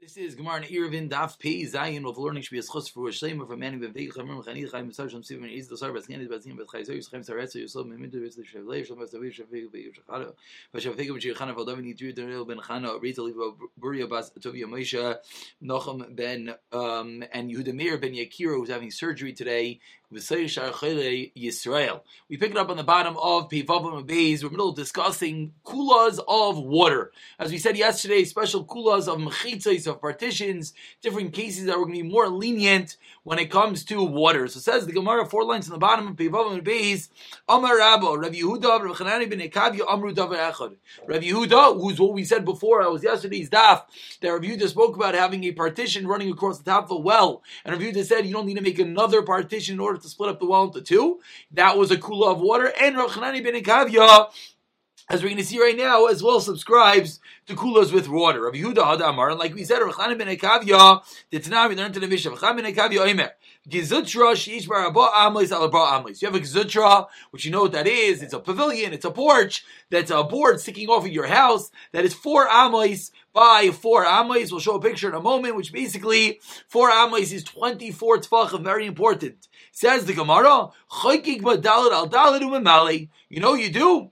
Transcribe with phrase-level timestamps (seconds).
[0.00, 3.10] This is Gemara Eruvin Daf Pei Zayin with learning should be a schus for a
[3.10, 6.22] shleima for many of the Chamim Chani Chaim Mesar Shem Sivin Is the Sar Baskin
[6.22, 9.70] is Basim Bas Chayzer Yischaim Saretz Yisol Mimid Vis the Shavlei Shem Bas David Shavig
[9.70, 10.32] Be Yishachara
[10.74, 15.18] Vashavig Be Yichana Valdavin Yitri Daniel Ben Chana Rita Liva Buria Bas Tovia Moshe
[15.62, 19.80] Nochem Ben um, and Yehuda Meir Ben Yakira who's having surgery today
[20.12, 22.00] Yisrael.
[22.28, 24.42] We pick it up on the bottom of Pivavim Beis.
[24.42, 27.12] We're middle discussing kulas of water.
[27.38, 31.98] As we said yesterday, special kulas of mechitzos, of partitions, different cases that we're going
[31.98, 34.48] to be more lenient when it comes to water.
[34.48, 37.08] So it says the Gemara, four lines in the bottom of Pivavim Beis,
[37.48, 40.74] Amar Rabba, Rav Yehuda, Rav Chanani ben Ekavya, Amru Davar Echad.
[41.06, 43.84] Rav Yehuda, who's what we said before, I was yesterday's daf,
[44.20, 47.44] that Rav Yehuda spoke about having a partition running across the top of a well.
[47.64, 50.30] And Rav Yehuda said you don't need to make another partition in order to split
[50.30, 51.20] up the well into two.
[51.52, 52.72] That was a kula of water.
[52.80, 54.30] And Rav Chanani ben Ekavya,
[55.08, 58.42] as we're going to see right now, as well subscribes to kulas with water.
[58.42, 61.94] Rav Yehuda Hadamar, and like we said, Rav Chanani ben Ekavya, the Tanah, we learned
[61.94, 63.30] to the Mishnah, Rav Chanani ben Ekavya Omer,
[63.68, 66.22] Gizutra Sheish Barabah Amlis Alabah Amlis.
[66.22, 68.22] You have a Gizutra, which you know what that is.
[68.22, 72.04] It's a pavilion, it's a porch that's a board sticking off of your house that
[72.04, 74.50] is four Amlis by four Amlis.
[74.50, 78.86] We'll show a picture in a moment, which basically four Amlis is 24 Tfachim, very
[78.86, 79.48] important.
[79.80, 80.68] Says the Gemara,
[81.06, 84.10] Al You know you do.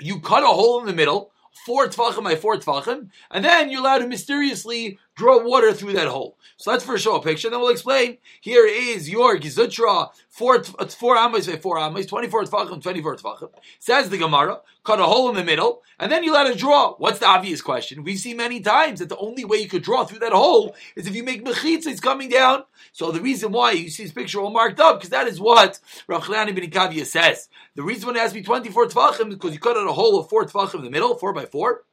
[0.00, 1.32] You cut a hole in the middle,
[1.66, 6.08] four tefachim by four tefachim, and then you're allowed to mysteriously draw water through that
[6.08, 6.36] hole.
[6.58, 8.18] So let's first show a picture, then we'll explain.
[8.40, 13.48] Here is your gizutra, four, four amas by eh, four amas, 24 tefachim, 24 tefachim.
[13.78, 16.94] Says the Gemara, cut a hole in the middle, and then you let it draw.
[16.94, 18.04] What's the obvious question?
[18.04, 21.06] We've seen many times that the only way you could draw through that hole is
[21.06, 22.64] if you make mechitza, it's coming down.
[22.92, 25.78] So the reason why you see this picture all marked up, because that is what
[26.08, 27.48] Rav Chalani ben Kavya says.
[27.74, 30.18] The reason why it has to be 24 tefachim because you cut out a hole
[30.18, 31.84] of four tefachim in the middle, four by four,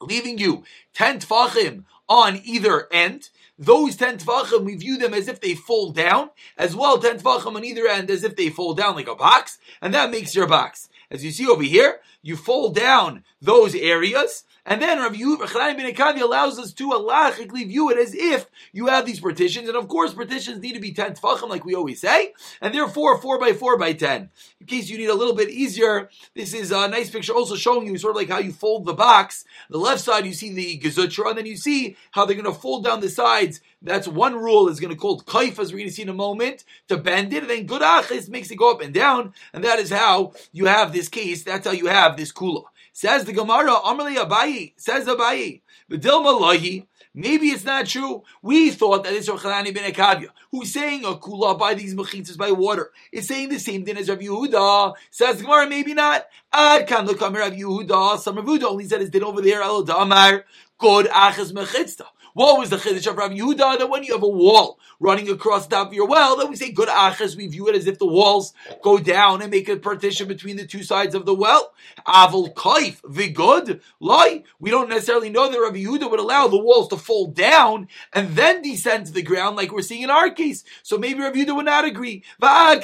[0.00, 3.30] leaving you 10 tefachim on either end.
[3.58, 7.56] Those 10 tvachim, we view them as if they fall down, as well 10 tvachim
[7.56, 10.46] on either end as if they fall down like a box, and that makes your
[10.46, 10.88] box.
[11.10, 15.92] As you see over here, you fold down those areas, and then Rav Chaim ben
[15.92, 19.88] Ekadi allows us to halachically view it as if you have these partitions, and of
[19.88, 23.54] course partitions need to be 10 tfachim like we always say, and therefore 4 by
[23.54, 24.28] 4 by 10.
[24.60, 27.86] In case you need a little bit easier, this is a nice picture also showing
[27.86, 29.44] you sort of like how you fold the box.
[29.70, 32.60] The left side you see the gezutra, and then you see how they're going to
[32.60, 33.62] fold down the sides.
[33.80, 36.14] That's one rule is going to call kaif, as we're going to see in a
[36.14, 39.78] moment, to bend it, and then gudachis makes it go up and down, and that
[39.78, 42.64] is how you have this case, that's how you have this kula.
[43.00, 48.24] Says the Gemara, Amarli Abayi, says Abayi, Vidilma Lohi, Maybe it's not true.
[48.42, 52.50] We thought that it's Rachanani ben Ekavya, who's saying a kula by these mechitzas by
[52.50, 52.90] water.
[53.12, 54.94] is saying the same thing as Rav Yehuda.
[55.10, 56.26] Says Gemara, maybe not.
[56.52, 58.18] Ad kan look Rav Yehuda.
[58.18, 59.62] Some Rav Yehuda only said his din over there.
[59.62, 60.44] Elo damar.
[60.78, 62.06] Good achas mechitzah.
[62.34, 63.78] What was the chiddush of Rav Yehuda?
[63.78, 66.56] That when you have a wall running across the top of your well, then we
[66.56, 67.36] say good achas.
[67.36, 68.52] We view it as if the walls
[68.82, 71.72] go down and make a partition between the two sides of the well.
[72.06, 74.44] Avol kaif vigud lie.
[74.58, 78.36] We don't necessarily know that Rav Yehuda would allow the walls to fall down and
[78.36, 80.64] then descend to the ground like we're seeing in our case.
[80.82, 82.24] So maybe Rav Yehuda would not agree.
[82.42, 82.82] Ah, Rav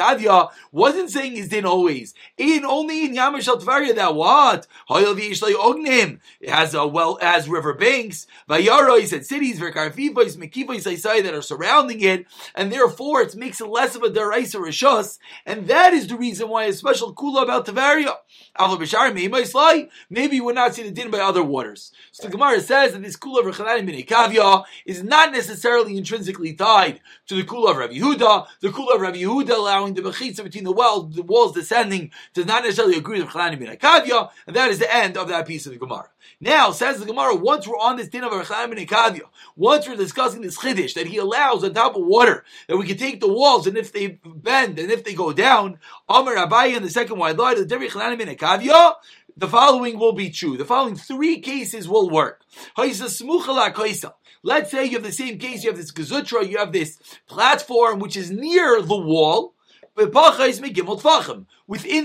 [0.00, 2.14] Kavya wasn't saying his din always.
[2.36, 4.66] In only in Yamash al that was what?
[6.40, 11.42] It has a well as river banks, vayarois and cities, verkarfivois, mekivois say that are
[11.42, 16.06] surrounding it, and therefore it makes it less of a deraisa rishus, and that is
[16.06, 18.16] the reason why a special kula about Tavaria.
[20.10, 21.92] Maybe you would not see the din by other waters.
[22.10, 26.54] So the Gemara says that this kula of Rechanan bin Ekavya is not necessarily intrinsically
[26.54, 28.46] tied to the kula of Rabbi Yehuda.
[28.60, 32.46] The kula of Rabbi Yehuda allowing the mechitza between the walls, the walls descending, does
[32.46, 33.68] not necessarily agree with Rechanan bin
[34.46, 36.08] And that is the end of that piece of the Gemara.
[36.40, 39.96] Now, says the Gemara, once we're on this din of Rechaim and Ekavia, once we're
[39.96, 43.32] discussing this Chiddush, that he allows on top of water, that we can take the
[43.32, 47.18] walls, and if they bend, and if they go down, Amar Abayi and the second
[47.18, 48.94] wide line, the Devi and Ekavia,
[49.36, 50.56] the following will be true.
[50.56, 52.42] The following three cases will work.
[52.76, 57.98] Let's say you have the same case, you have this gazutra, you have this platform
[58.00, 59.54] which is near the wall,
[59.96, 60.12] Within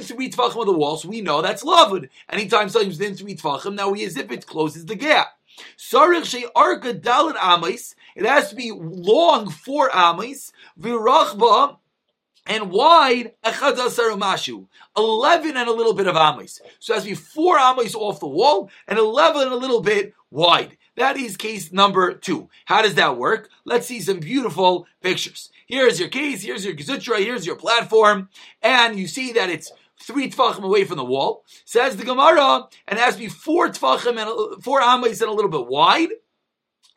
[0.02, 2.10] three tvachim of the walls, we know that's lavud.
[2.30, 5.38] Anytime something's within three tvachim, now we as if it closes the gap.
[8.16, 10.52] It has to be long four amis.
[10.80, 11.78] Virachba
[12.48, 14.68] and wide mashu.
[14.98, 16.62] Eleven and a little bit of amis.
[16.80, 19.82] So it has to be four amis off the wall and eleven and a little
[19.82, 20.78] bit wide.
[20.98, 22.50] That is case number two.
[22.66, 23.50] How does that work?
[23.66, 25.52] Let's see some beautiful pictures.
[25.68, 28.30] Here's your case, here's your gazutra, here's your platform,
[28.62, 29.72] and you see that it's
[30.02, 31.44] three tefachim away from the wall.
[31.66, 35.50] Says the Gemara, and has to be four tefachim and four amos and a little
[35.50, 36.10] bit wide,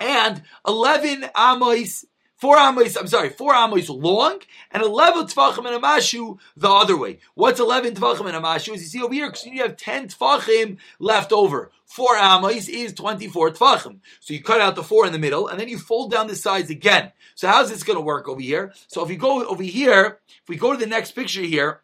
[0.01, 2.05] and eleven amos
[2.39, 4.39] Four amos, I'm sorry, four amos long,
[4.71, 7.19] and 11 tvachim and a mashu the other way.
[7.35, 8.75] What's 11 tvachim and a mashu?
[8.75, 11.73] As you see over here, because you have 10 tvachim left over.
[11.85, 13.99] Four amos is 24 tvachim.
[14.21, 16.37] So you cut out the four in the middle, and then you fold down the
[16.37, 17.11] sides again.
[17.35, 18.73] So how's this going to work over here?
[18.87, 21.81] So if you go over here, if we go to the next picture here,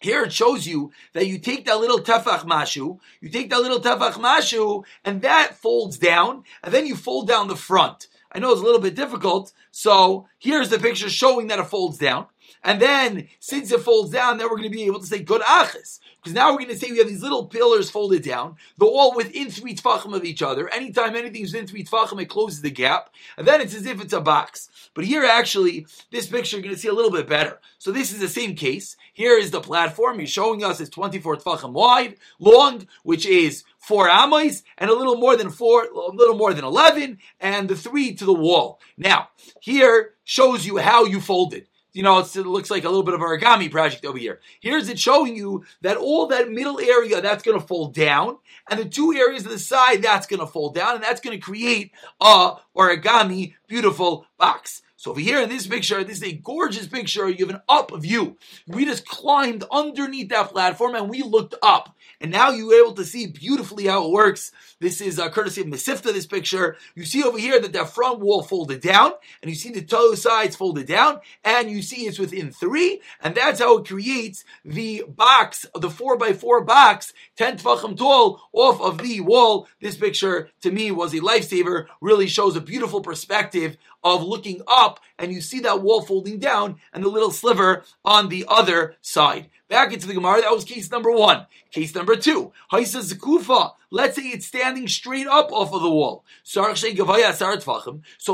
[0.00, 3.80] here it shows you that you take that little tefach mashu, you take that little
[3.80, 8.08] tefach mashu, and that folds down, and then you fold down the front.
[8.34, 9.52] I know it's a little bit difficult.
[9.70, 12.26] So here's the picture showing that it folds down.
[12.62, 15.42] And then, since it folds down, then we're going to be able to say good
[15.42, 16.00] achis.
[16.24, 18.56] Because now we're going to say we have these little pillars folded down.
[18.78, 20.70] They're all within three tfachim of each other.
[20.70, 23.10] Anytime anything's within three tfachim, it closes the gap.
[23.36, 24.70] And then it's as if it's a box.
[24.94, 27.60] But here, actually, this picture you're going to see a little bit better.
[27.76, 28.96] So this is the same case.
[29.12, 30.18] Here is the platform.
[30.18, 35.16] He's showing us it's 24 tfachim wide, long, which is four amos, and a little
[35.16, 38.80] more than four, a little more than 11, and the three to the wall.
[38.96, 39.28] Now,
[39.60, 43.14] here shows you how you fold it you know, it looks like a little bit
[43.14, 44.40] of origami project over here.
[44.60, 48.36] Here's it showing you that all that middle area, that's going to fold down,
[48.68, 51.38] and the two areas of the side, that's going to fold down, and that's going
[51.38, 54.82] to create a origami beautiful box.
[55.04, 57.28] So over here in this picture, this is a gorgeous picture.
[57.28, 58.38] You have an up view.
[58.66, 61.94] We just climbed underneath that platform and we looked up.
[62.22, 64.50] And now you were able to see beautifully how it works.
[64.80, 66.78] This is uh, courtesy of Mesivta, this picture.
[66.94, 69.12] You see over here that that front wall folded down,
[69.42, 73.34] and you see the toe sides folded down, and you see it's within three, and
[73.34, 78.80] that's how it creates the box, the four by four box, 10 tfachim tall, off
[78.80, 79.68] of the wall.
[79.80, 85.00] This picture, to me, was a lifesaver, really shows a beautiful perspective of looking up
[85.18, 89.48] and you see that wall folding down and the little sliver on the other side.
[89.68, 91.46] Back into the Gemara, that was case number one.
[91.72, 93.72] Case number two, Haisa Zakufa.
[93.90, 96.24] Let's say it's standing straight up off of the wall.
[96.44, 96.62] So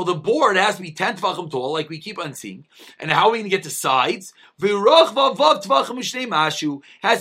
[0.03, 2.67] the board has to be 10 tvachim tall, like we keep on seeing.
[2.99, 4.33] And how are we going to get to sides?
[4.59, 4.73] Has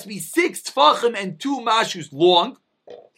[0.02, 2.56] to be six tvachim and two mashus long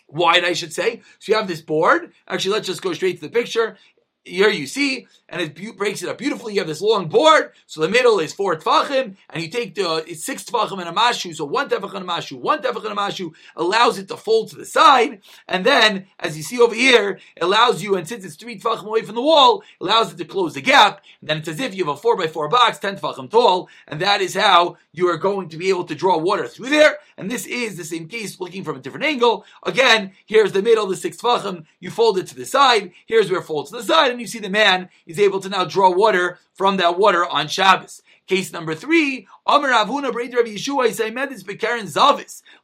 [0.09, 1.01] wide, I should say.
[1.19, 2.13] So you have this board.
[2.29, 3.77] Actually, let's just go straight to the picture
[4.25, 6.55] here you see, and it breaks it up beautifully.
[6.55, 9.89] You have this long board, so the middle is four tefachim, and you take the
[9.89, 12.85] uh, it's six tefachim and a mashu, so one tefach and a mashu, one tefach
[12.85, 16.61] and a mashu allows it to fold to the side, and then as you see
[16.61, 20.13] over here, it allows you, and since it's three tefachim away from the wall, allows
[20.13, 21.03] it to close the gap.
[21.21, 23.69] And then it's as if you have a four by four box, ten tefachim tall,
[23.89, 26.99] and that is how you are going to be able to draw water through there.
[27.17, 29.45] And this is the same case, looking from a different angle.
[29.65, 31.65] Again, here's the middle, the six tefachim.
[31.81, 32.93] You fold it to the side.
[33.07, 35.49] Here's where it folds to the side and you see the man is able to
[35.49, 38.03] now draw water from that water on Shabbos.
[38.27, 39.27] Case number three.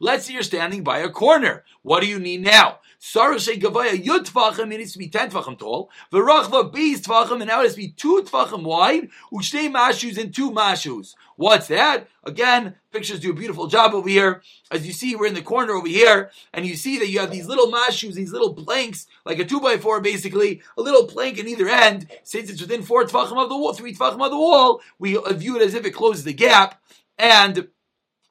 [0.01, 1.65] Let's say you're standing by a corner.
[1.83, 2.79] What do you need now?
[3.01, 5.91] Sarashe Gavaya Yud Tvachim, it needs to be 10 Tvachim tall.
[6.13, 9.09] Verachva Beis Tvachim, and now it has to be 2 Tvachim wide.
[9.33, 11.15] Ushtei Mashus and 2 Mashus.
[11.37, 12.09] What's that?
[12.25, 14.43] Again, pictures do a beautiful job over here.
[14.73, 17.31] As you see, we're in the corner over here, and you see that you have
[17.31, 21.39] these little mashus, these little planks, like a two by four, basically, a little plank
[21.39, 22.09] in either end.
[22.25, 25.33] Since it's within four tefachim of the wall, three tefachim of the wall, we uh,
[25.33, 26.83] view it as if it closes the gap,
[27.17, 27.69] and it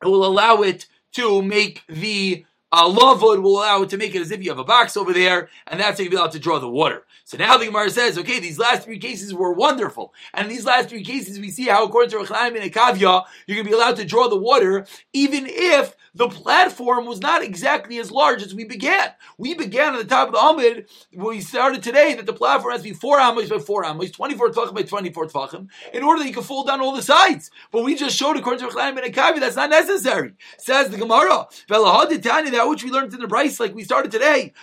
[0.04, 4.31] will allow it to make the uh, lavud will allow it to make it as
[4.31, 6.59] if you have a box over there, and that's how you'll be allowed to draw
[6.59, 7.06] the water.
[7.28, 10.14] So now the Gemara says, okay, these last three cases were wonderful.
[10.34, 13.56] And in these last three cases, we see how, according to Rechaim and Akavya, you're
[13.56, 17.98] going to be allowed to draw the water, even if the platform was not exactly
[17.98, 19.10] as large as we began.
[19.38, 22.84] We began at the top of the Amid, we started today, that the platform has
[22.84, 26.30] to be 4 amos by 4 amos, 24 tvachim by 24 tvachim, in order that
[26.30, 27.52] you can fold down all the sides.
[27.74, 30.31] But we just showed, according to Rechaim and Akavya, that's not necessary.
[30.60, 34.54] Says the Gemara, that which we learned in the Bryce, like we started today.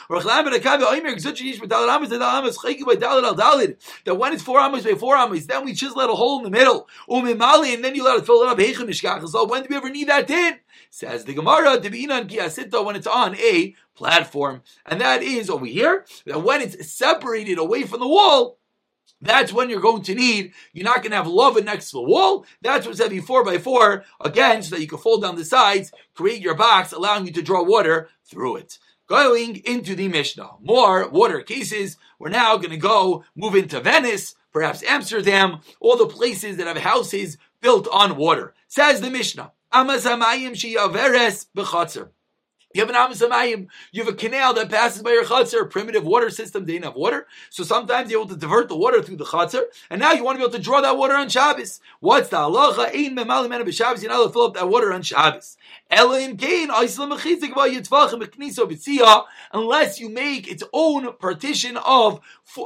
[2.56, 6.44] That when it's four amos by four amos, then we chisel out a hole in
[6.44, 6.88] the middle.
[7.08, 9.28] Umimali, And then you let it fill it up.
[9.28, 10.58] So when do we ever need that in?
[10.90, 11.80] Says the Gemara,
[12.84, 14.62] when it's on a platform.
[14.86, 18.58] And that is over here, that when it's separated away from the wall,
[19.20, 22.02] that's when you're going to need, you're not going to have lava next to the
[22.02, 22.44] wall.
[22.60, 25.92] That's what's heavy four by four, again, so that you can fold down the sides,
[26.14, 28.78] create your box, allowing you to draw water through it.
[29.06, 30.52] Going into the Mishnah.
[30.62, 31.98] More water cases.
[32.18, 36.78] We're now going to go move into Venice, perhaps Amsterdam, all the places that have
[36.78, 38.54] houses built on water.
[38.66, 39.52] Says the Mishnah.
[42.74, 46.28] You have an Amisamayim, you have a canal that passes by your chutzner, primitive water
[46.28, 47.28] system, they didn't have water.
[47.48, 50.34] So sometimes you're able to divert the water through the chutzner, and now you want
[50.34, 51.80] to be able to draw that water on Shabbos.
[52.00, 52.92] What's the halacha?
[52.92, 55.56] Ein memali mena b'Shabbos, you're not allowed to fill up that water on Shabbos.
[55.88, 56.68] Elohim kain,
[59.52, 62.20] unless you make its own partition of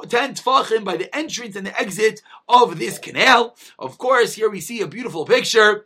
[0.08, 3.54] 10 tfachim by the entrance and the exit of this canal.
[3.78, 5.84] Of course, here we see a beautiful picture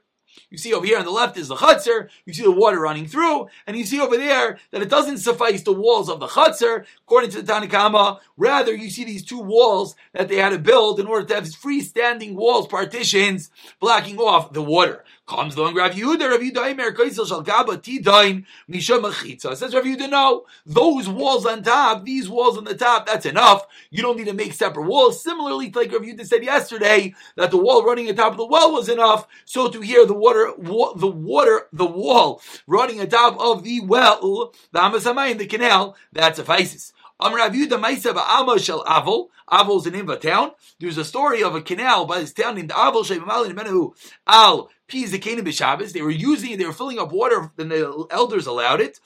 [0.52, 2.10] you see over here on the left is the chutzner.
[2.26, 5.62] You see the water running through, and you see over there that it doesn't suffice
[5.62, 8.20] the walls of the chutzner, according to the Tanakhama.
[8.36, 11.44] Rather, you see these two walls that they had to build in order to have
[11.44, 15.04] freestanding walls, partitions, blocking off the water.
[15.26, 19.56] Comes along Rav Yehuda, Rav Yehuda Eimer, Kaisel Shal Gaba Tidain, Misha Mechitza.
[19.56, 23.64] Says Rav Yehuda, no, those walls on top, these walls on the top, that's enough.
[23.90, 25.22] You don't need to make separate walls.
[25.22, 28.72] Similarly, like Rav Yehuda said yesterday, that the wall running on top of the well
[28.72, 33.38] was enough, so to hear the water, wa- the water, the wall running on top
[33.40, 36.92] of the well, the Amasamayim, the canal, that suffices.
[37.20, 40.50] Amr Rav Yehuda Maisa Ba'ama Shel Avol, Avol is an name of a town.
[40.80, 43.94] There's a story of a canal by this town named Avol Sheimamalin Menahu
[44.26, 45.92] Al Piz B'Shabbos.
[45.92, 48.98] They were using it, they were filling up water, and the elders allowed it.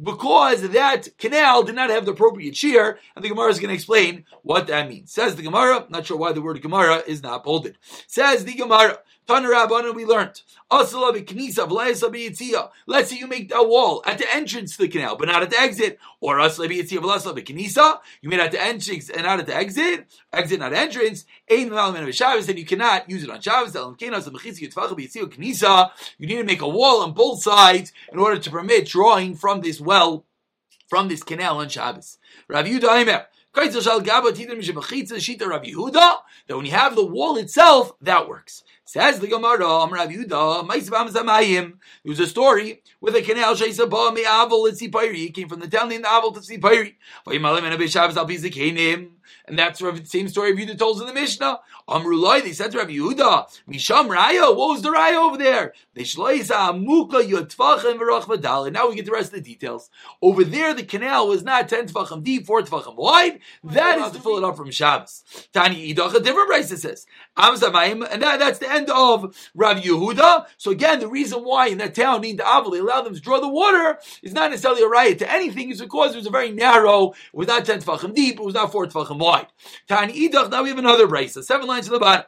[0.00, 3.74] Because that canal did not have the appropriate shear, and the Gemara is going to
[3.74, 5.12] explain what that means.
[5.12, 7.76] Says the Gemara, not sure why the word Gemara is not bolded.
[8.06, 10.42] Says the Gemara, Tanarabana, we learned.
[10.70, 10.90] Let's
[13.10, 15.60] say you make a wall at the entrance to the canal, but not at the
[15.60, 15.98] exit.
[16.20, 16.48] Or you
[18.28, 20.06] made at the entrance and not at the exit.
[20.32, 21.24] Exit, not entrance.
[21.48, 23.74] Then you cannot use it on Shabbos.
[26.18, 29.60] You need to make a wall on both sides in order to permit drawing from
[29.60, 30.26] this well,
[30.88, 32.18] from this canal on Shabbos.
[32.48, 32.88] Rav Yudah
[36.48, 38.64] that when you have the wall itself, that works.
[38.84, 40.66] Says the Gemara, Rav Yehuda,
[42.02, 45.16] there was a story with a canal Shaisabah Me'avol at Sipayri.
[45.16, 46.96] He came from the town named Avol to Sipayri.
[49.44, 51.60] And that's the same story of Yehuda told in the Mishnah.
[51.88, 55.74] Amrulai, they said to Rav Yehuda, Misham Raya, what was the Raya over there?
[58.70, 59.90] Now we get the rest of the details.
[60.20, 63.40] Over there, the canal was not 10 tfachim deep, 4 tfachim wide.
[63.64, 65.24] That is to fill it up from Shabbos.
[65.52, 67.04] Tani Idach, a different price it says.
[67.36, 67.60] And
[68.22, 70.46] that, that's the end of Rav Yehuda.
[70.56, 73.40] So again, the reason why in that town named Avil, they allowed them to draw
[73.40, 76.50] the water is not necessarily a riot to anything, it's because it was a very
[76.50, 79.46] narrow, it was not 10 tfachim deep, it was not 4 tfachim wide.
[79.88, 82.24] Tani Idach, now we have another brace, seven lines to the bottom.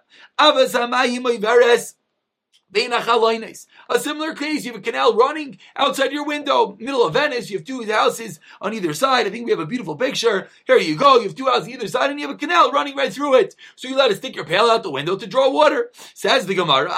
[2.75, 7.59] A similar case, you have a canal running outside your window, middle of Venice, you
[7.59, 9.27] have two houses on either side.
[9.27, 10.49] I think we have a beautiful picture.
[10.67, 12.73] Here you go, you have two houses on either side, and you have a canal
[12.73, 13.55] running right through it.
[13.77, 15.93] So you let it stick your pail out the window to draw water.
[16.15, 16.91] Says the Gemara,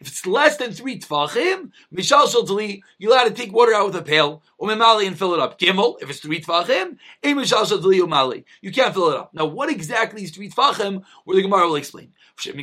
[0.00, 1.70] if it's less than three tfachim,
[2.98, 5.58] you let it take water out with a pail, and fill it up.
[5.58, 6.98] Gimel, if it's three tfachim,
[8.60, 9.34] you can't fill it up.
[9.34, 11.02] Now, what exactly is three tfachim?
[11.24, 12.12] Where the Gemara will explain.
[12.46, 12.54] If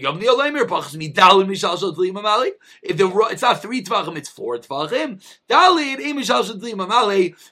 [2.97, 5.21] the, it's not three tvachim, it's four tvachim.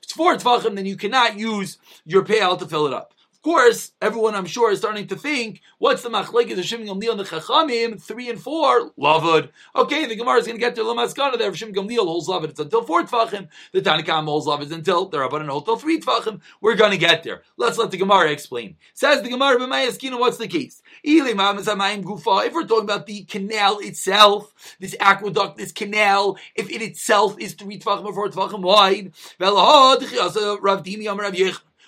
[0.01, 3.12] It's four tvachim, then you cannot use your pail to fill it up
[3.43, 7.19] course, everyone I'm sure is starting to think, what's the machlekes of Shimon Gamliel and
[7.19, 8.01] the Chachamim?
[8.01, 9.49] Three and four, lavud.
[9.75, 11.53] Okay, the Gemara is going to get to Lamaskana there.
[11.53, 12.49] Shimon Gamliel holds lavud.
[12.49, 13.49] It's until four tvachim.
[13.73, 16.41] The Tanakam holds lavud until the Rabbanan hold till three tvachim.
[16.61, 17.43] We're going to get there.
[17.57, 18.77] Let's let the Gemara explain.
[18.93, 20.81] Says the Gemara, b'mayaskina, what's the case?
[21.03, 27.53] If we're talking about the canal itself, this aqueduct, this canal, if it itself is
[27.53, 29.11] three tvachim or four tvachim wide,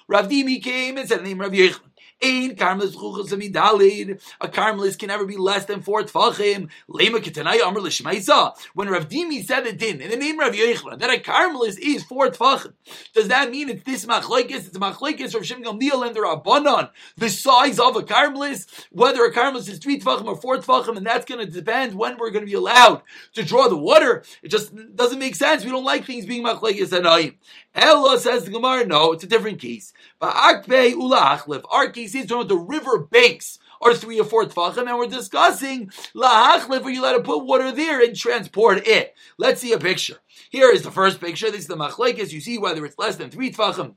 [0.07, 1.79] Rav Dimi came and said the name Rav Yechon.
[2.23, 4.21] Ein karmelis chuchas amidalid.
[4.39, 6.69] A karmelis can never be less than four tfachim.
[6.89, 8.53] Lema ketanai amr l'shmeisa.
[8.73, 11.77] When Rav Dimi said it in, in the name of Rav Yechon, that a karmelis
[11.77, 12.73] is four tfachim.
[13.13, 14.51] Does that mean it's this machlekes?
[14.51, 16.89] It's a machlekes of Shem Gamliel and the Rabbanon.
[17.17, 21.05] The size of a karmelis, whether a karmelis is three tfachim or four tfachim, and
[21.05, 23.01] that's going to depend when we're going to be allowed
[23.33, 24.23] to draw the water.
[24.41, 25.65] It just doesn't make sense.
[25.65, 27.35] We don't like things being machlekes and
[27.75, 29.91] Ella says the Gemara, no, it's a different case.
[30.17, 35.07] But Akbe Our case is the river banks are three or four tfachim, and we're
[35.07, 39.13] discussing lahachlif, where you let it put water there and transport it.
[39.37, 40.17] Let's see a picture.
[40.49, 41.51] Here is the first picture.
[41.51, 42.31] This is the machlekes.
[42.31, 43.95] You see whether it's less than three tfachim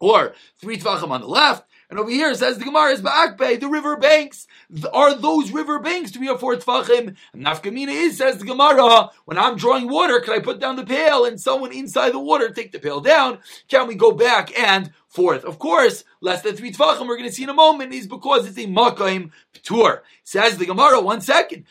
[0.00, 1.69] or three tfachim on the left.
[1.90, 4.46] And over here it says the Gemara is Ba'akbe, the river banks.
[4.92, 7.16] Are those river banks three or four tfachim?
[7.32, 10.86] And Nafkamina is, says the Gemara, when I'm drawing water, can I put down the
[10.86, 13.38] pail and someone inside the water take the pail down?
[13.68, 15.44] Can we go back and forth?
[15.44, 18.46] Of course, less than three tvachim, we're going to see in a moment, is because
[18.46, 20.02] it's a makaim tour.
[20.24, 21.66] Says the Gemara, one second.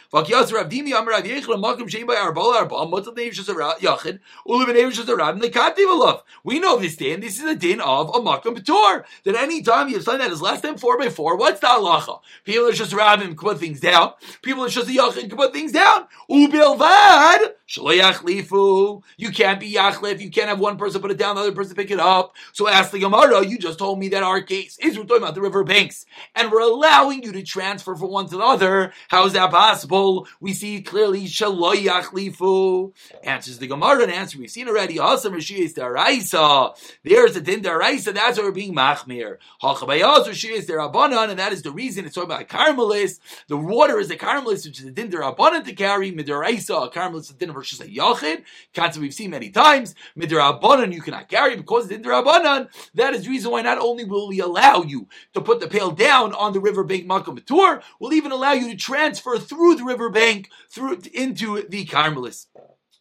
[6.43, 7.19] We know this din.
[7.21, 9.05] This is a din of a makam tour.
[9.23, 11.67] That any time you have something that is less than four by four, what's the
[11.67, 12.19] halacha?
[12.43, 14.13] People are just rabbim can put things down.
[14.41, 16.07] People are just a yachid can put things down.
[16.29, 20.19] Ubilvad You can't be yachlif.
[20.19, 22.35] You can't have one person put it down, the other person pick it up.
[22.51, 23.45] So ask the Gemara.
[23.45, 26.51] You just told me that our case is we're talking about the river banks, and
[26.51, 28.91] we're allowing you to transfer from one to the other.
[29.09, 30.27] How is that possible?
[30.39, 32.93] We see clearly shaloyachlifu.
[33.23, 34.95] Answers the Gemara and answer we've seen already.
[34.95, 36.75] Asam Rishis Daraisa.
[37.03, 38.15] There's a din Daraisa.
[38.15, 39.37] That's why we're being machmir.
[39.61, 43.19] Hachabayaz Rishis Darabanan, and that is the reason it's talking about Carmelis.
[43.47, 46.11] The water is a Carmelis, which is a din Darabanan to carry.
[46.11, 48.43] Midaraisa, a Carmelis is a din versus a Yachid.
[48.73, 49.93] Concept we've seen many times.
[50.17, 52.69] Midarabanan you cannot carry because it's din Darabanan.
[52.93, 55.91] That is the reason why not only will we allow you to put the pail
[55.91, 60.49] down on the riverbank Makam Tour, we'll even allow you to transfer through the riverbank
[60.69, 62.47] through into the Carmelis.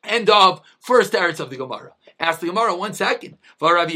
[0.03, 1.93] End of first eretz of the Gemara.
[2.21, 3.38] Ask the Gemara one second.
[3.61, 3.87] You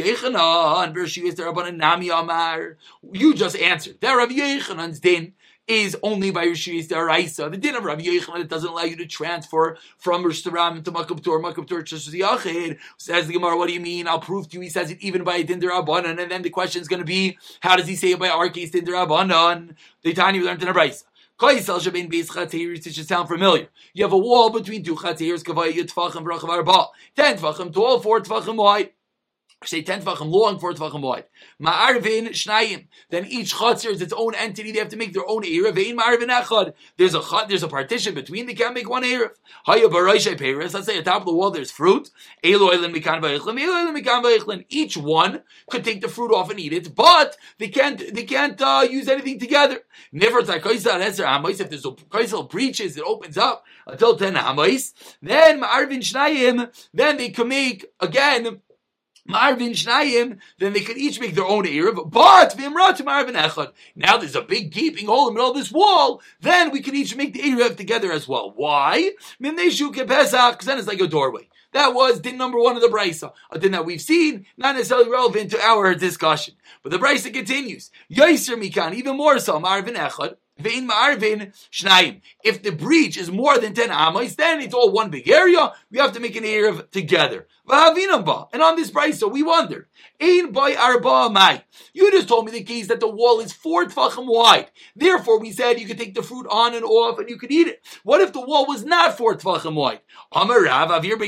[3.35, 4.01] just answered.
[4.01, 5.33] That Rabbi Yechanan's din
[5.69, 7.51] is only by Rishis Daraisa.
[7.51, 11.23] The din of Rabbi Yechon it doesn't allow you to transfer from Rosh to Makab
[11.23, 12.79] Tor, Makab Tor to Yachid.
[12.97, 14.09] Says the Gemara, what do you mean?
[14.09, 14.63] I'll prove to you.
[14.63, 17.39] He says it even by din Darabanan, and then the question is going to be,
[17.61, 19.77] how does he say it by our case din Darabanan?
[20.03, 21.05] The we learned in a Brisa.
[21.45, 23.69] It should sound familiar.
[23.95, 26.87] You have a wall between two chateers, kavaya yitfachim brachav arba.
[27.17, 28.91] Ten tvachim tall, four tvachim wide
[29.69, 31.25] say 10 tvachim long, 4 tvachim wide.
[31.61, 32.87] Ma'arvin shnayim.
[33.11, 34.73] Then each chatzir is its own entity.
[34.73, 35.75] They have to make their own erev.
[35.75, 36.75] Vein ma'arvin echad.
[36.97, 38.47] There's a there's a partition between.
[38.47, 39.31] They can't make one erev.
[39.65, 40.75] Haya barayshay peiris.
[40.75, 42.11] Let's say at top of the wall there's fruit.
[42.45, 43.59] Eloilim mikan vayichlin.
[43.59, 44.65] Eloilim mikan vayichlin.
[44.69, 48.61] Each one could take the fruit off and eat it, but they can't, they can't,
[48.61, 49.81] uh, use anything together.
[50.13, 51.61] Never tzakoisa eser amois.
[51.61, 54.93] If there's a koisel breaches, it opens up until 10 amois.
[55.21, 56.71] Then ma'arvin shnayim.
[56.93, 58.61] Then they can make, again,
[59.25, 63.73] Marvin Shnayim, then they could each make their own Erev, but Vimra to Marvin Echad.
[63.95, 66.97] Now there's a big gaping hole in the middle of this wall, then we can
[66.97, 68.53] each make the Erev together as well.
[68.55, 69.13] Why?
[69.41, 71.49] Because then it's like a doorway.
[71.73, 75.11] That was din number one of the Brisa, a din that we've seen, not necessarily
[75.11, 76.55] relevant to our discussion.
[76.83, 77.91] But the Brisa continues.
[78.11, 82.21] Yoiser Mikan, even more so, Marvin Echad, shnayim.
[82.45, 85.73] If the breach is more than 10 amos, then it's all one big area.
[85.91, 87.47] We have to make an Erev together.
[87.69, 89.87] And on this price, so we wondered.
[90.21, 91.65] Ein by arba mai.
[91.93, 94.71] You just told me the case that the wall is four tfachim wide.
[94.97, 97.69] Therefore, we said you could take the fruit on and off and you could eat
[97.69, 97.81] it.
[98.03, 100.01] What if the wall was not four tfachim wide?
[100.33, 101.19] Amarav avir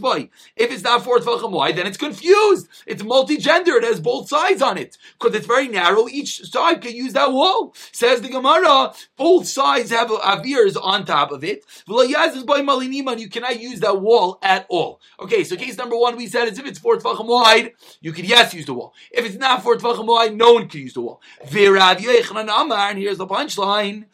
[0.00, 0.30] boy.
[0.56, 2.68] If it's not four tfachim wide, then it's confused.
[2.86, 3.76] It's multi-gender.
[3.76, 4.96] It has both sides on it.
[5.18, 6.08] Because it's very narrow.
[6.08, 7.74] Each side can use that wall.
[7.92, 11.64] Says the Gemara, both sides have avirs on top of it.
[11.86, 15.00] You cannot use that wall at all.
[15.20, 18.26] Okay, so case number one we said is if it's four tvachim wide, you could
[18.26, 18.94] yes use the wall.
[19.10, 21.20] If it's not four tvachim wide, no one can use the wall.
[21.42, 24.04] And here's the punchline.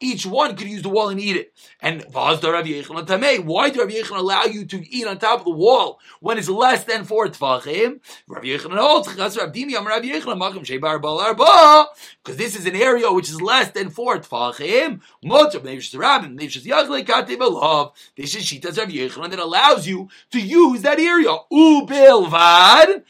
[0.00, 1.52] Each one could use the wall and eat it.
[1.80, 6.38] And why do Rav Yechon allow you to eat on top of the wall when
[6.38, 8.00] it's less than four tvachim?
[8.26, 9.08] Rav Yechon holds
[12.28, 15.00] because this is an area which is less than four tvachim.
[18.16, 21.36] This is Shitas Rav Yechon that allows you to use that area.
[21.52, 23.02] Ubilvad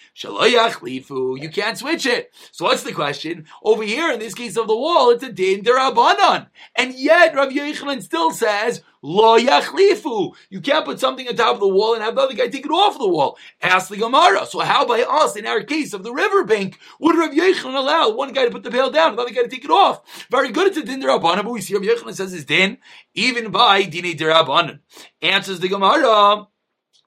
[1.40, 2.32] You can't switch it.
[2.52, 3.46] So what's the question?
[3.62, 6.48] Over here, in this case of the wall, it's a din derabanan.
[6.76, 10.34] And yet, Rav Yochanan still says, Lo yachlifu.
[10.50, 12.64] You can't put something on top of the wall and have the other guy take
[12.64, 13.38] it off the wall.
[13.62, 14.44] Ask the Gemara.
[14.46, 18.32] So how by us, in our case of the riverbank, would Rav Yochanan allow one
[18.32, 20.26] guy to put the pail down, the other guy to take it off?
[20.30, 20.68] Very good.
[20.68, 22.78] It's a din derabanan, but we see Rav Yochanan says it's din,
[23.14, 24.80] even by dini derabanan.
[25.22, 26.48] Answers the Gemara.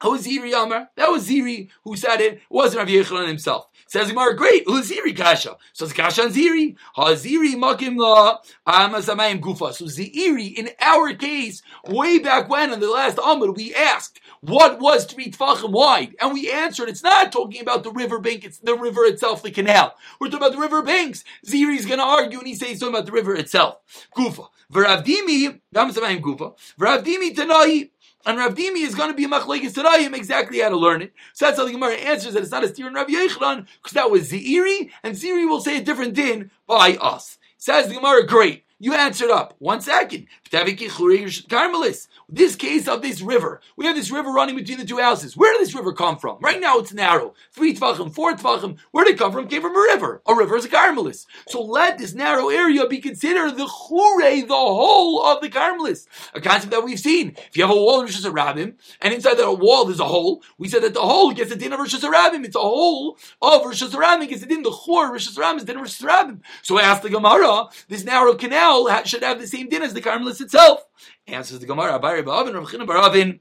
[0.02, 0.90] was Ziri Amar?
[0.96, 2.34] That was Ziri who said it.
[2.34, 3.68] It wasn't Rav Yochanan himself.
[3.92, 4.64] Says Gemara, great.
[4.68, 5.58] Who's Ziri Kasha?
[5.74, 6.78] So it's Kasha and Ziri.
[6.94, 9.74] Ha Ziri Makim La Amasamayim Gufa.
[9.74, 14.80] So Ziri, in our case, way back when in the last Amud, we asked what
[14.80, 18.46] was three tefachim wide, and we answered it's not talking about the river bank.
[18.46, 19.94] It's the river itself, the canal.
[20.22, 21.26] We're talking about the river banks.
[21.46, 23.80] Ziri's going to argue, and he says talking about the river itself.
[24.16, 24.48] Gufa.
[24.72, 26.58] V'Ravdimi Amasamayim Gufa.
[26.80, 27.92] V'Ravdimi Tanai.
[28.26, 31.14] And Rav Dimi is going to be machlekes Tarayim exactly how to learn it.
[31.34, 33.94] So that's how the Gemara answers that it's not a steer in Rav Yechron because
[33.94, 37.38] that was Ziri, and Ziri will say a different din by us.
[37.58, 38.66] Says the Gemara, great.
[38.84, 39.54] You answered up.
[39.60, 40.26] One second.
[40.52, 43.62] This case of this river.
[43.76, 45.38] We have this river running between the two houses.
[45.38, 46.40] Where did this river come from?
[46.42, 47.36] Right now it's narrow.
[47.52, 48.80] Three tvachim, four tvachim.
[48.90, 49.44] Where did it come from?
[49.44, 50.24] It came from a river.
[50.26, 51.28] A river is a Carmelis.
[51.48, 56.08] So let this narrow area be considered the chure, the whole of the Carmelis.
[56.34, 57.36] A concept that we've seen.
[57.38, 60.42] If you have a wall of Rosh Hashanah, and inside that wall there's a hole,
[60.58, 62.46] we said that the hole gets the din of Rosh Hashanah.
[62.46, 64.64] It's a hole of Rosh Hashanah gets the din.
[64.64, 66.40] The chure, Rosh Hashanah is din of Rosh Hashanah.
[66.64, 68.71] So I asked the Gemara, this narrow canal
[69.06, 70.86] should have the same din as the Carmelis itself.
[71.28, 73.40] Answers the Gemara, Abari Ba'avin, Ramchina Baravin,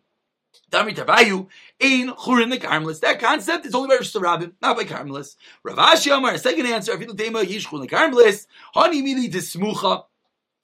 [0.70, 1.48] Dami Tabayu,
[1.82, 3.00] Ein Churin the Carmelis.
[3.00, 5.36] That concept is only by Rosh not by Carmelis.
[5.66, 10.04] Ravashi Amar, second answer, Afilu Tema Yishchun the Carmelis, Hani Mili Dismucha.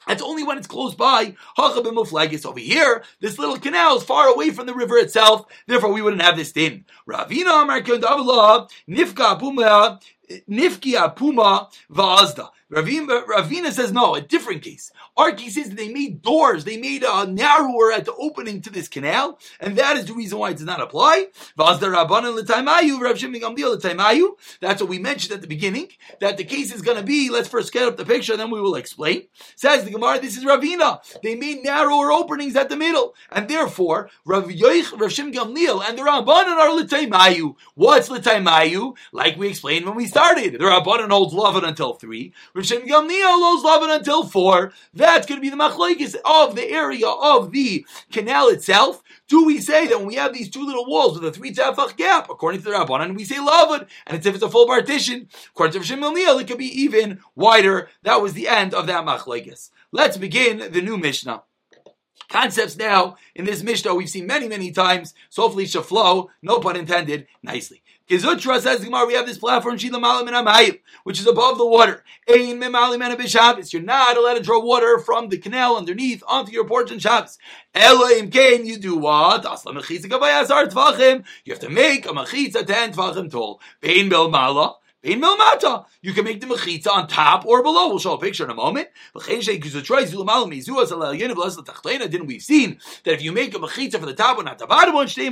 [0.07, 1.35] That's only when it's close by.
[1.59, 3.03] Over here.
[3.21, 5.47] This little canal is far away from the river itself.
[5.67, 6.85] Therefore, we wouldn't have this din.
[7.09, 7.81] Ravina Amar
[10.49, 12.51] Nifka Puma Vazda.
[12.69, 14.91] Ravina says no, a different case.
[15.37, 19.39] Case is they made doors, they made a narrower at the opening to this canal,
[19.61, 21.27] and that is the reason why it does not apply.
[21.57, 24.31] Vaazda Rabbanan L'taimayu, Rav Shimon Gamliel.
[24.61, 27.49] That's what we mentioned at the beginning, that the case is going to be, let's
[27.49, 29.29] first get up the picture, and then we will explain.
[29.55, 31.01] Says the Gemara, this is Ravina.
[31.23, 35.97] They made narrower openings at the middle, and therefore, Rav Yoich, Rav Shim Gamliel, and
[35.97, 37.55] the Rabbanan are L'taimayu.
[37.75, 38.97] What's L'taimayu?
[39.13, 40.55] Like we explained when we started.
[40.55, 42.33] The Rabbanan holds lavud until 3.
[42.55, 44.73] Rishon Gamliel holds lavud until 4.
[44.95, 49.03] That's going to be the machlekes of the area of the canal itself.
[49.29, 51.99] Do we say that when we have these two little walls with a three tefach
[51.99, 55.29] gap, according to the Rabbanan, we say lavud, and it's if it's a full partition,
[55.51, 57.91] according to Rishon Gamliel, it could be even wider.
[58.03, 59.69] That was the end of that machlekes.
[59.93, 61.43] Let's begin the new Mishnah.
[62.31, 66.31] Concepts now in this Mishnah we've seen many, many times, so hopefully it should flow,
[66.43, 67.83] no pun intended, nicely.
[68.09, 72.05] Kizutra says Gemara, we have this platform Shila Malim and which is above the water.
[72.29, 73.73] Ein Memalim and Shabbos.
[73.73, 77.37] You're not allowed to draw water from the canal underneath onto your porch in Shabbos.
[77.75, 79.43] Elohim Kain, you do what?
[79.45, 79.51] You
[81.53, 83.61] have to make a Mechitza 10 Tvachim tall.
[83.81, 84.77] Bein Bel Mala.
[85.07, 87.91] In Milmata, you can make the mechitza on top or below.
[87.91, 88.89] We'll show a picture in a moment.
[89.15, 89.47] Didn't
[92.27, 94.97] we seen that if you make a mechitza for the top one, not the bottom
[94.97, 95.31] one, they're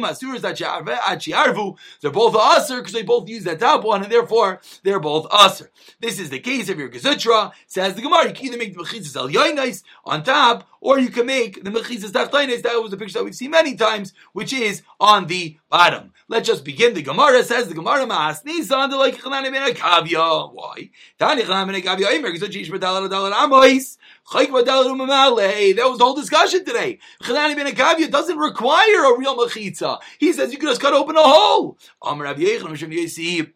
[2.13, 5.73] both aser because they both use that top one, and therefore they're both aser.
[5.99, 7.51] This is the case of your gezutra.
[7.67, 11.65] Says the Gemara, you can either make the mechitza on top or you can make
[11.65, 12.63] the mechitzas tachtainis.
[12.63, 16.13] That was the picture that we've seen many times, which is on the bottom.
[16.29, 16.93] Let's just begin.
[16.93, 20.53] The Gemara says the Gemara maas nisan the like chanan ben kavya.
[20.53, 20.91] Why?
[21.19, 22.09] Tani chanan ben kavya.
[22.09, 23.97] Imer so jish bedal dal amois.
[24.31, 25.75] Chayk bedal umamale.
[25.75, 26.99] That was the whole discussion today.
[27.23, 30.01] Chanan ben kavya doesn't require a real mechitza.
[30.19, 31.79] He says you can just cut open a hole.
[32.03, 33.51] Amar Rabbi Yechon Mishum Yesi.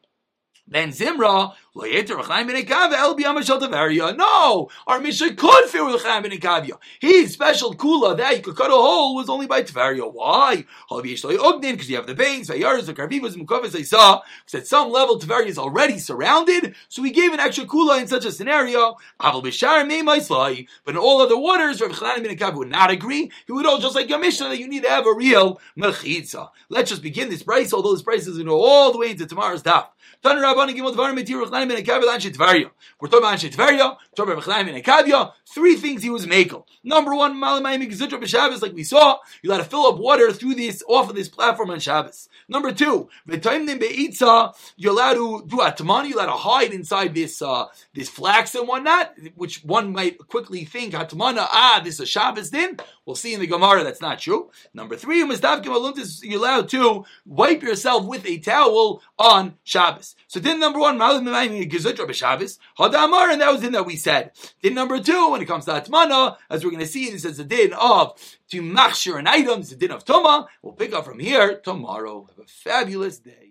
[0.71, 1.55] Ben Zimra,
[4.17, 6.73] no, our Mishnah could fit with Chaim ben Kavya.
[6.99, 10.13] His special kula that you could cut a hole was only by Tveria.
[10.13, 10.65] Why?
[10.91, 13.77] Because you have the veins, the karvivas, mukavis.
[13.79, 17.65] I saw because at some level Tveria is already surrounded, so he gave an extra
[17.65, 18.97] kula in such a scenario.
[19.21, 23.31] But in all other waters, Rav Chaim ben would not agree.
[23.47, 26.51] He would all just like your Mishnah that you need to have a real mechitza.
[26.69, 29.11] Let's just begin this price, although this price is going to go all the way
[29.11, 29.87] into tomorrow's daf.
[30.25, 30.83] We're talking about Anshe
[33.53, 35.33] Tveria, talking about ben Akavia.
[35.47, 36.65] Three things he was makel.
[36.83, 40.57] Number one, Malamayim Gizitra b'Shabbos, like we saw, you got to fill up water through
[40.57, 42.29] this off of this platform on Shabbos.
[42.49, 47.41] Number two, V'Taimnim Be'itza, you're allowed to do Atman, you're allowed to hide inside this
[47.41, 52.07] uh, this flax and whatnot, which one might quickly think Atmana, ah, this is a
[52.07, 52.77] Shabbos din.
[53.09, 54.51] We'll see in the Gemara that's not true.
[54.75, 60.15] Number three, you're allowed to wipe yourself with a towel on Shabbos.
[60.27, 64.33] So din number one, b'Shabbos, Hadamar, and that was din that we said.
[64.63, 67.39] Din number two, when it comes to Atmana, as we're going to see, this is
[67.39, 68.13] the din of
[68.51, 70.47] to machshir an item, it's the din of Toma.
[70.61, 72.29] We'll pick up from here tomorrow.
[72.29, 73.48] Have a fabulous day.